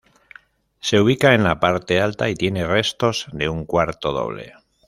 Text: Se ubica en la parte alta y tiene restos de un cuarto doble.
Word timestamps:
Se 0.79 0.99
ubica 0.99 1.35
en 1.35 1.43
la 1.43 1.59
parte 1.59 2.01
alta 2.01 2.27
y 2.27 2.33
tiene 2.33 2.65
restos 2.65 3.27
de 3.33 3.47
un 3.49 3.65
cuarto 3.65 4.11
doble. 4.11 4.55